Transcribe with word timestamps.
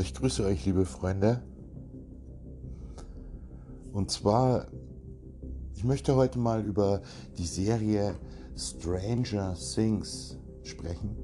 Ich 0.00 0.14
grüße 0.14 0.46
euch, 0.46 0.64
liebe 0.64 0.86
Freunde. 0.86 1.42
Und 3.92 4.10
zwar, 4.10 4.68
ich 5.74 5.84
möchte 5.84 6.16
heute 6.16 6.38
mal 6.38 6.64
über 6.64 7.02
die 7.36 7.44
Serie 7.44 8.14
Stranger 8.56 9.54
Things 9.54 10.38
sprechen. 10.62 11.16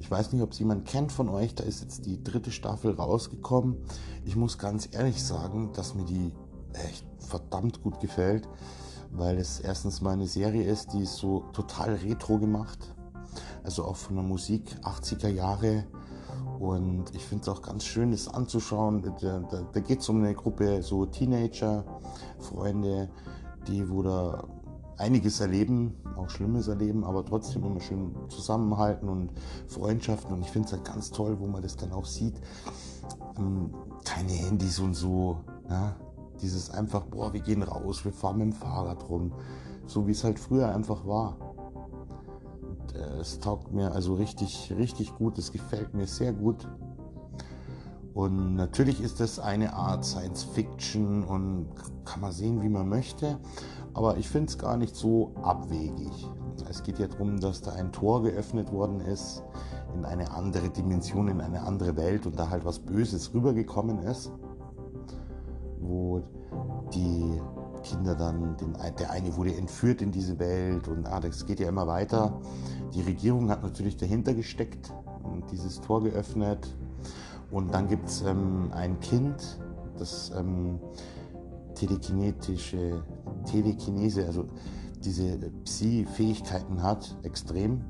Ich 0.00 0.10
weiß 0.10 0.32
nicht, 0.32 0.42
ob 0.42 0.50
es 0.50 0.58
jemand 0.58 0.86
kennt 0.86 1.12
von 1.12 1.28
euch. 1.28 1.54
Da 1.54 1.62
ist 1.62 1.82
jetzt 1.82 2.04
die 2.04 2.22
dritte 2.24 2.50
Staffel 2.50 2.94
rausgekommen. 2.94 3.76
Ich 4.24 4.34
muss 4.34 4.58
ganz 4.58 4.88
ehrlich 4.90 5.22
sagen, 5.22 5.72
dass 5.72 5.94
mir 5.94 6.04
die 6.04 6.32
echt 6.72 7.06
verdammt 7.20 7.80
gut 7.80 8.00
gefällt, 8.00 8.48
weil 9.12 9.38
es 9.38 9.60
erstens 9.60 10.00
mal 10.00 10.14
eine 10.14 10.26
Serie 10.26 10.64
ist, 10.64 10.92
die 10.92 11.04
ist 11.04 11.14
so 11.14 11.44
total 11.52 11.94
retro 11.94 12.40
gemacht. 12.40 12.92
Also 13.62 13.84
auch 13.84 13.96
von 13.96 14.16
der 14.16 14.24
Musik 14.24 14.76
80er 14.82 15.28
Jahre 15.28 15.84
und 16.58 17.14
ich 17.14 17.24
finde 17.24 17.42
es 17.42 17.48
auch 17.48 17.62
ganz 17.62 17.84
schön, 17.84 18.10
das 18.10 18.28
anzuschauen. 18.28 19.02
Da, 19.02 19.38
da, 19.40 19.62
da 19.72 19.80
geht 19.80 20.00
es 20.00 20.08
um 20.08 20.18
eine 20.18 20.34
Gruppe 20.34 20.82
so 20.82 21.06
Teenager, 21.06 21.84
Freunde, 22.38 23.10
die 23.66 23.88
wo 23.88 24.02
da 24.02 24.44
einiges 24.96 25.40
erleben, 25.40 25.94
auch 26.16 26.30
Schlimmes 26.30 26.68
erleben, 26.68 27.04
aber 27.04 27.24
trotzdem 27.24 27.64
immer 27.64 27.80
schön 27.80 28.14
zusammenhalten 28.28 29.08
und 29.08 29.30
Freundschaften. 29.66 30.34
Und 30.34 30.42
ich 30.42 30.50
finde 30.50 30.66
es 30.66 30.72
halt 30.72 30.84
ganz 30.84 31.10
toll, 31.10 31.38
wo 31.40 31.46
man 31.46 31.62
das 31.62 31.76
dann 31.76 31.92
auch 31.92 32.06
sieht. 32.06 32.40
Ähm, 33.38 33.74
keine 34.04 34.32
Handys 34.32 34.78
und 34.78 34.94
so. 34.94 35.38
Ja? 35.68 35.96
Dieses 36.40 36.70
einfach, 36.70 37.04
boah, 37.06 37.32
wir 37.32 37.40
gehen 37.40 37.62
raus, 37.62 38.04
wir 38.04 38.12
fahren 38.12 38.38
mit 38.38 38.46
dem 38.48 38.52
Fahrrad 38.52 39.08
rum. 39.08 39.32
So 39.86 40.06
wie 40.06 40.12
es 40.12 40.24
halt 40.24 40.38
früher 40.38 40.74
einfach 40.74 41.06
war. 41.06 41.36
Es 43.20 43.40
taugt 43.40 43.72
mir 43.72 43.92
also 43.92 44.14
richtig, 44.14 44.72
richtig 44.76 45.14
gut. 45.14 45.38
Es 45.38 45.52
gefällt 45.52 45.94
mir 45.94 46.06
sehr 46.06 46.32
gut. 46.32 46.68
Und 48.14 48.54
natürlich 48.54 49.00
ist 49.00 49.18
das 49.18 49.40
eine 49.40 49.74
Art 49.74 50.04
Science 50.04 50.44
Fiction 50.44 51.24
und 51.24 51.66
kann 52.04 52.20
man 52.20 52.32
sehen, 52.32 52.62
wie 52.62 52.68
man 52.68 52.88
möchte. 52.88 53.38
Aber 53.92 54.16
ich 54.18 54.28
finde 54.28 54.50
es 54.50 54.58
gar 54.58 54.76
nicht 54.76 54.94
so 54.94 55.32
abwegig. 55.42 56.28
Es 56.68 56.82
geht 56.82 56.98
ja 56.98 57.08
darum, 57.08 57.40
dass 57.40 57.60
da 57.60 57.72
ein 57.72 57.92
Tor 57.92 58.22
geöffnet 58.22 58.72
worden 58.72 59.00
ist 59.00 59.42
in 59.94 60.04
eine 60.04 60.30
andere 60.32 60.70
Dimension, 60.70 61.28
in 61.28 61.40
eine 61.40 61.62
andere 61.62 61.96
Welt 61.96 62.26
und 62.26 62.38
da 62.38 62.50
halt 62.50 62.64
was 62.64 62.78
Böses 62.78 63.32
rübergekommen 63.34 63.98
ist, 64.00 64.32
wo 65.80 66.22
die 66.92 67.23
Kinder 67.84 68.16
dann, 68.16 68.56
den, 68.56 68.76
der 68.98 69.10
eine 69.12 69.36
wurde 69.36 69.54
entführt 69.54 70.02
in 70.02 70.10
diese 70.10 70.38
Welt 70.40 70.88
und 70.88 71.06
ah, 71.06 71.20
das 71.20 71.46
geht 71.46 71.60
ja 71.60 71.68
immer 71.68 71.86
weiter. 71.86 72.40
Die 72.94 73.02
Regierung 73.02 73.50
hat 73.50 73.62
natürlich 73.62 73.96
dahinter 73.96 74.34
gesteckt 74.34 74.92
und 75.22 75.50
dieses 75.52 75.80
Tor 75.80 76.02
geöffnet. 76.02 76.76
Und 77.50 77.72
dann 77.72 77.86
gibt 77.86 78.08
es 78.08 78.22
ähm, 78.22 78.72
ein 78.72 78.98
Kind, 78.98 79.60
das 79.98 80.32
ähm, 80.36 80.80
telekinetische 81.74 83.04
Telekinese, 83.44 84.26
also 84.26 84.46
diese 85.04 85.38
Psi-Fähigkeiten 85.64 86.82
hat, 86.82 87.16
extrem. 87.22 87.82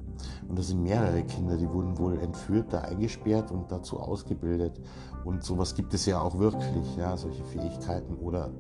Und 0.49 0.59
das 0.59 0.69
sind 0.69 0.83
mehrere 0.83 1.23
Kinder, 1.23 1.57
die 1.57 1.69
wurden 1.69 1.97
wohl 1.99 2.19
entführt, 2.19 2.73
da 2.73 2.81
eingesperrt 2.81 3.51
und 3.51 3.71
dazu 3.71 3.99
ausgebildet. 4.01 4.81
Und 5.25 5.45
sowas 5.45 5.75
gibt 5.75 5.95
es 5.95 6.07
ja 6.07 6.21
auch 6.21 6.39
wirklich, 6.39 6.97
ja, 6.97 7.17
solche 7.17 7.45
Fähigkeiten 7.45 8.15
oder 8.17 8.51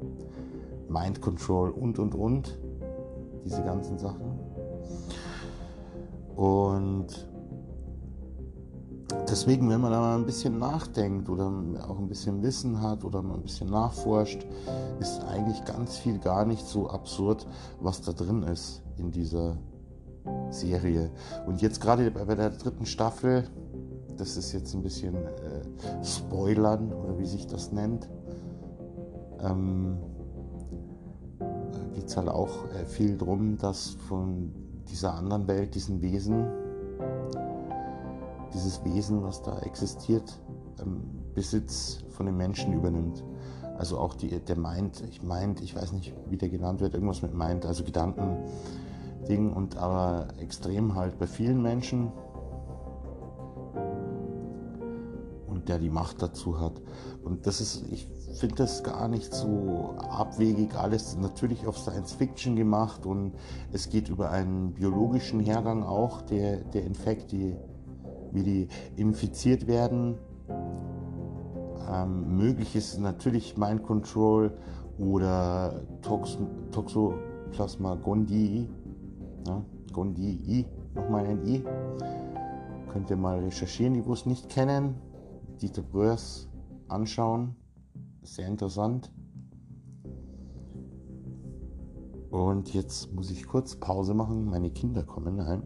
Mind 0.88 1.20
Control 1.20 1.70
und 1.70 1.98
und 1.98 2.14
und. 2.14 2.58
Diese 3.44 3.62
ganzen 3.62 3.98
Sachen. 3.98 4.38
Und 6.36 7.28
deswegen, 9.28 9.68
wenn 9.68 9.80
man 9.80 9.92
da 9.92 10.00
mal 10.00 10.16
ein 10.16 10.26
bisschen 10.26 10.58
nachdenkt 10.58 11.28
oder 11.28 11.52
auch 11.88 11.98
ein 11.98 12.08
bisschen 12.08 12.42
Wissen 12.42 12.80
hat 12.80 13.04
oder 13.04 13.22
mal 13.22 13.34
ein 13.34 13.42
bisschen 13.42 13.70
nachforscht, 13.70 14.46
ist 15.00 15.22
eigentlich 15.24 15.64
ganz 15.64 15.96
viel 15.96 16.18
gar 16.18 16.44
nicht 16.44 16.66
so 16.66 16.88
absurd, 16.88 17.46
was 17.80 18.00
da 18.00 18.12
drin 18.12 18.42
ist 18.42 18.82
in 18.96 19.10
dieser 19.10 19.56
Serie. 20.50 21.10
Und 21.46 21.62
jetzt 21.62 21.80
gerade 21.80 22.10
bei 22.10 22.34
der 22.34 22.50
dritten 22.50 22.86
Staffel, 22.86 23.44
das 24.16 24.36
ist 24.36 24.52
jetzt 24.52 24.74
ein 24.74 24.82
bisschen 24.82 25.14
äh, 25.14 26.04
Spoilern 26.04 26.92
oder 26.92 27.18
wie 27.18 27.26
sich 27.26 27.46
das 27.46 27.72
nennt, 27.72 28.08
ähm, 29.40 29.98
geht 31.94 32.06
es 32.06 32.16
halt 32.16 32.28
auch 32.28 32.68
äh, 32.70 32.84
viel 32.84 33.16
darum, 33.16 33.56
dass 33.56 33.90
von 34.08 34.52
dieser 34.90 35.14
anderen 35.14 35.46
Welt, 35.48 35.74
diesen 35.74 36.02
Wesen, 36.02 36.46
dieses 38.52 38.84
Wesen, 38.84 39.22
was 39.22 39.42
da 39.42 39.58
existiert, 39.60 40.40
ähm, 40.80 41.02
Besitz 41.34 42.04
von 42.10 42.26
den 42.26 42.36
Menschen 42.36 42.72
übernimmt. 42.72 43.24
Also 43.76 43.98
auch 43.98 44.14
die, 44.14 44.38
der 44.38 44.56
meint, 44.56 45.02
ich 45.08 45.22
meint, 45.22 45.60
ich 45.60 45.74
weiß 45.74 45.92
nicht, 45.92 46.14
wie 46.28 46.36
der 46.36 46.48
genannt 46.48 46.80
wird, 46.80 46.94
irgendwas 46.94 47.22
mit 47.22 47.34
meint, 47.34 47.66
also 47.66 47.82
Gedanken, 47.82 48.36
Ding 49.28 49.52
und 49.52 49.76
aber 49.76 50.28
extrem 50.38 50.94
halt 50.94 51.18
bei 51.18 51.26
vielen 51.26 51.60
Menschen 51.60 52.12
und 55.48 55.68
der 55.68 55.78
die 55.78 55.90
Macht 55.90 56.22
dazu 56.22 56.60
hat. 56.60 56.80
Und 57.24 57.46
das 57.46 57.60
ist, 57.60 57.84
ich 57.90 58.06
finde 58.38 58.56
das 58.56 58.82
gar 58.82 59.08
nicht 59.08 59.32
so 59.32 59.94
abwegig, 60.10 60.74
alles 60.74 61.16
natürlich 61.16 61.66
auf 61.66 61.78
Science 61.78 62.12
Fiction 62.12 62.56
gemacht 62.56 63.06
und 63.06 63.32
es 63.72 63.88
geht 63.90 64.08
über 64.08 64.30
einen 64.30 64.72
biologischen 64.72 65.40
Hergang 65.40 65.82
auch 65.82 66.22
der, 66.22 66.58
der 66.58 66.84
Infekte, 66.84 67.56
wie 68.32 68.42
die 68.42 68.68
infiziert 68.96 69.66
werden. 69.66 70.18
Ähm, 71.88 72.36
möglich 72.36 72.74
ist 72.74 72.98
natürlich 72.98 73.56
Mind 73.56 73.82
Control 73.82 74.56
oder 74.98 75.82
Tox 76.02 76.38
Toxoplasma 76.72 77.94
gondii. 77.96 78.68
Ja, 79.46 79.62
gondii, 79.92 80.66
nochmal 80.94 81.26
ein 81.26 81.46
I. 81.46 81.64
Könnt 82.92 83.10
ihr 83.10 83.16
mal 83.16 83.40
recherchieren, 83.40 83.94
die 83.94 84.06
wo 84.06 84.12
es 84.12 84.26
nicht 84.26 84.48
kennen. 84.48 84.96
Dieter 85.60 85.82
Bröers 85.82 86.48
anschauen 86.88 87.56
sehr 88.24 88.48
interessant. 88.48 89.10
Und 92.30 92.74
jetzt 92.74 93.12
muss 93.12 93.30
ich 93.30 93.46
kurz 93.46 93.76
Pause 93.76 94.12
machen. 94.12 94.46
Meine 94.46 94.70
Kinder 94.70 95.04
kommen 95.04 95.46
heim. 95.46 95.62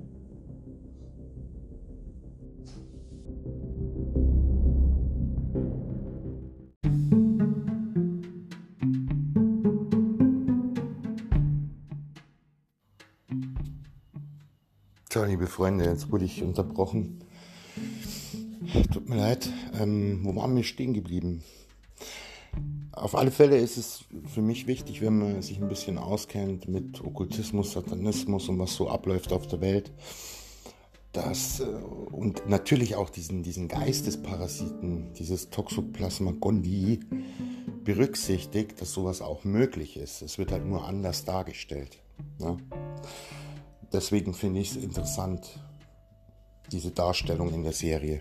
So, 15.11 15.25
liebe 15.25 15.47
Freunde, 15.47 15.87
jetzt 15.87 16.13
wurde 16.13 16.27
ich 16.27 16.43
unterbrochen. 16.43 17.21
Tut 18.93 19.09
mir 19.09 19.17
leid. 19.17 19.49
Ähm, 19.81 20.21
wo 20.23 20.37
waren 20.37 20.55
wir 20.55 20.65
stehen 20.65 20.93
geblieben? 20.93 21.43
Auf 22.99 23.15
alle 23.15 23.31
Fälle 23.31 23.57
ist 23.57 23.77
es 23.77 24.05
für 24.27 24.43
mich 24.43 24.67
wichtig, 24.67 25.01
wenn 25.03 25.19
man 25.19 25.43
sich 25.43 25.61
ein 25.61 25.69
bisschen 25.69 25.99
auskennt 25.99 26.69
mit 26.69 27.01
Okkultismus, 27.01 27.73
Satanismus 27.73 28.49
und 28.49 28.59
was 28.59 28.75
so 28.75 28.89
abläuft 28.89 29.33
auf 29.33 29.47
der 29.47 29.61
Welt, 29.61 29.93
dass, 31.13 31.61
äh, 31.61 31.65
und 31.65 32.49
natürlich 32.49 32.97
auch 32.97 33.09
diesen, 33.11 33.43
diesen 33.43 33.69
Geistesparasiten, 33.69 35.13
dieses 35.15 35.51
Toxoplasma 35.51 36.33
gondii, 36.33 37.01
berücksichtigt, 37.85 38.81
dass 38.81 38.93
sowas 38.93 39.23
auch 39.23 39.45
möglich 39.45 39.97
ist. 39.97 40.21
Es 40.23 40.37
wird 40.39 40.51
halt 40.51 40.67
nur 40.67 40.85
anders 40.85 41.25
dargestellt. 41.25 41.99
Ne? 42.39 42.57
Deswegen 43.93 44.35
finde 44.35 44.61
ich 44.61 44.73
es 44.73 44.77
interessant, 44.77 45.61
diese 46.73 46.91
Darstellung 46.91 47.55
in 47.55 47.63
der 47.63 47.73
Serie. 47.73 48.21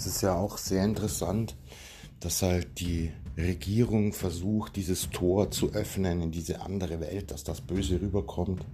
Es 0.00 0.06
ist 0.06 0.22
ja 0.22 0.34
auch 0.34 0.56
sehr 0.56 0.82
interessant, 0.82 1.56
dass 2.20 2.40
halt 2.40 2.80
die 2.80 3.12
Regierung 3.36 4.14
versucht, 4.14 4.76
dieses 4.76 5.10
Tor 5.10 5.50
zu 5.50 5.74
öffnen 5.74 6.22
in 6.22 6.30
diese 6.30 6.62
andere 6.62 7.00
Welt, 7.00 7.30
dass 7.30 7.44
das 7.44 7.60
Böse 7.60 8.00
rüberkommt. 8.00 8.64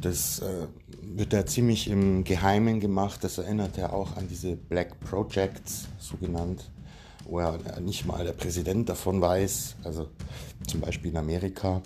Das 0.00 0.38
äh, 0.38 0.68
wird 1.02 1.32
ja 1.32 1.44
ziemlich 1.44 1.88
im 1.88 2.22
Geheimen 2.22 2.78
gemacht. 2.78 3.24
Das 3.24 3.38
erinnert 3.38 3.76
ja 3.78 3.92
auch 3.92 4.16
an 4.16 4.28
diese 4.28 4.54
Black 4.54 5.00
Projects, 5.00 5.88
so 5.98 6.16
genannt, 6.18 6.70
wo 7.24 7.40
ja 7.40 7.58
nicht 7.80 8.06
mal 8.06 8.24
der 8.24 8.32
Präsident 8.32 8.88
davon 8.88 9.20
weiß. 9.20 9.74
Also 9.82 10.08
zum 10.68 10.82
Beispiel 10.82 11.10
in 11.10 11.16
Amerika. 11.16 11.82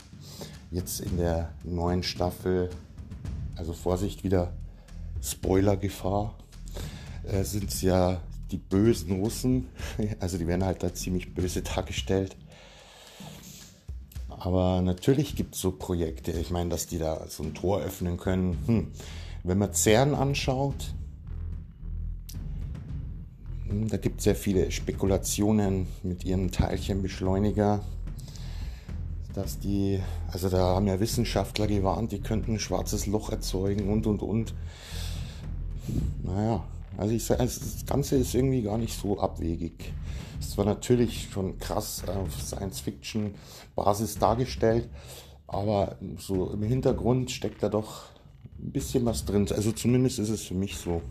Jetzt 0.70 1.00
in 1.00 1.16
der 1.16 1.54
neuen 1.64 2.02
Staffel, 2.02 2.68
also 3.56 3.72
Vorsicht 3.72 4.24
wieder, 4.24 4.52
Spoilergefahr 5.22 6.36
äh, 7.30 7.44
sind 7.44 7.70
es 7.70 7.82
ja 7.82 8.20
die 8.50 8.58
bösen 8.58 9.20
Russen. 9.20 9.68
Also 10.20 10.38
die 10.38 10.46
werden 10.46 10.64
halt 10.64 10.82
da 10.82 10.92
ziemlich 10.94 11.34
böse 11.34 11.62
dargestellt. 11.62 12.36
Aber 14.28 14.82
natürlich 14.82 15.36
gibt 15.36 15.54
es 15.54 15.60
so 15.60 15.72
Projekte. 15.72 16.32
Ich 16.32 16.50
meine, 16.50 16.70
dass 16.70 16.86
die 16.86 16.98
da 16.98 17.26
so 17.28 17.42
ein 17.42 17.54
Tor 17.54 17.80
öffnen 17.80 18.18
können. 18.18 18.58
Hm. 18.66 18.88
Wenn 19.42 19.58
man 19.58 19.72
CERN 19.72 20.14
anschaut, 20.14 20.92
hm, 23.68 23.88
da 23.88 23.96
gibt 23.96 24.18
es 24.18 24.24
sehr 24.24 24.36
viele 24.36 24.70
Spekulationen 24.70 25.86
mit 26.02 26.24
ihrem 26.24 26.50
Teilchenbeschleuniger, 26.50 27.80
dass 29.34 29.58
die, 29.58 30.00
also 30.30 30.48
da 30.48 30.74
haben 30.76 30.86
ja 30.86 31.00
Wissenschaftler 31.00 31.66
gewarnt, 31.66 32.12
die 32.12 32.20
könnten 32.20 32.54
ein 32.54 32.60
schwarzes 32.60 33.06
Loch 33.06 33.30
erzeugen 33.30 33.90
und 33.90 34.06
und 34.06 34.22
und. 34.22 34.54
Naja, 36.22 36.64
also 36.96 37.14
ich 37.14 37.30
also 37.30 37.60
das 37.60 37.86
Ganze 37.86 38.16
ist 38.16 38.34
irgendwie 38.34 38.62
gar 38.62 38.78
nicht 38.78 38.98
so 38.98 39.18
abwegig. 39.18 39.92
Es 40.40 40.56
war 40.58 40.64
natürlich 40.64 41.28
schon 41.30 41.58
krass 41.58 42.02
auf 42.06 42.40
Science-Fiction-Basis 42.40 44.18
dargestellt, 44.18 44.88
aber 45.46 45.96
so 46.18 46.50
im 46.50 46.62
Hintergrund 46.62 47.30
steckt 47.30 47.62
da 47.62 47.68
doch 47.68 48.04
ein 48.58 48.72
bisschen 48.72 49.04
was 49.04 49.24
drin. 49.24 49.46
Also 49.50 49.72
zumindest 49.72 50.18
ist 50.18 50.30
es 50.30 50.42
für 50.42 50.54
mich 50.54 50.76
so. 50.76 51.02